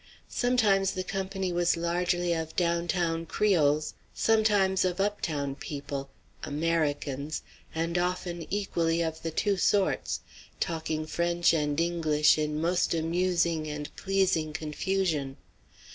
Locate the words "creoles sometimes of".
3.27-4.99